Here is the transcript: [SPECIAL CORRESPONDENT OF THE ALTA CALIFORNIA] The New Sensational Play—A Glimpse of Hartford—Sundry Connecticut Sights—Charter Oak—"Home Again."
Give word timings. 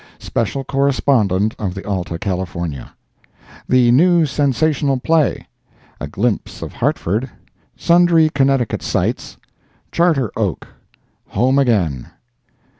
[SPECIAL 0.17 0.63
CORRESPONDENT 0.63 1.55
OF 1.59 1.75
THE 1.75 1.85
ALTA 1.85 2.17
CALIFORNIA] 2.17 2.93
The 3.69 3.91
New 3.91 4.25
Sensational 4.25 4.97
Play—A 4.97 6.07
Glimpse 6.07 6.63
of 6.63 6.73
Hartford—Sundry 6.73 8.31
Connecticut 8.31 8.81
Sights—Charter 8.81 10.31
Oak—"Home 10.35 11.59
Again." 11.59 12.07